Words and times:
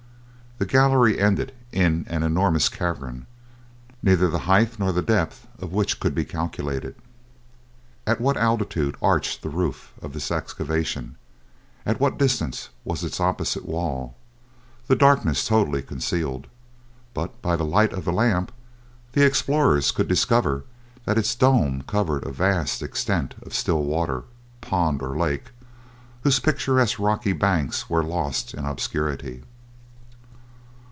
The 0.59 0.67
gallery 0.67 1.17
ended 1.19 1.53
in 1.71 2.05
an 2.07 2.21
enormous 2.21 2.69
cavern, 2.69 3.25
neither 4.03 4.29
the 4.29 4.37
height 4.45 4.77
nor 4.77 4.93
depth 5.01 5.47
of 5.57 5.73
which 5.73 5.99
could 5.99 6.13
be 6.13 6.23
calculated. 6.23 6.93
At 8.05 8.21
what 8.21 8.37
altitude 8.37 8.95
arched 9.01 9.41
the 9.41 9.49
roof 9.49 9.91
of 10.03 10.13
this 10.13 10.29
excavation—at 10.29 11.99
what 11.99 12.19
distance 12.19 12.69
was 12.85 13.03
its 13.03 13.19
opposite 13.19 13.65
wall—the 13.65 14.95
darkness 14.95 15.47
totally 15.47 15.81
concealed; 15.81 16.45
but 17.15 17.41
by 17.41 17.55
the 17.55 17.65
light 17.65 17.91
of 17.91 18.05
the 18.05 18.13
lamp 18.13 18.51
the 19.13 19.25
explorers 19.25 19.89
could 19.89 20.07
discover 20.07 20.63
that 21.05 21.17
its 21.17 21.33
dome 21.33 21.81
covered 21.87 22.23
a 22.23 22.31
vast 22.31 22.83
extent 22.83 23.33
of 23.41 23.55
still 23.55 23.81
water—pond 23.81 25.01
or 25.01 25.17
lake—whose 25.17 26.39
picturesque 26.39 26.99
rocky 26.99 27.33
banks 27.33 27.89
were 27.89 28.03
lost 28.03 28.53
in 28.53 28.65
obscurity. 28.65 29.41